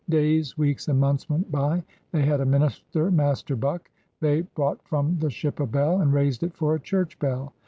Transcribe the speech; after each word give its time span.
Days, 0.09 0.57
weeks, 0.57 0.87
and 0.87 0.99
months 0.99 1.29
went 1.29 1.51
by. 1.51 1.83
They 2.11 2.23
had 2.25 2.41
a 2.41 2.45
minister. 2.47 3.11
Master 3.11 3.55
Buck. 3.55 3.91
They 4.19 4.41
brought 4.41 4.81
from 4.81 5.19
the 5.19 5.29
ship 5.29 5.59
a 5.59 5.67
bell 5.67 6.01
and 6.01 6.11
raised 6.11 6.41
it 6.41 6.55
for 6.55 6.73
a 6.73 6.79
church 6.79 7.19
bell. 7.19 7.53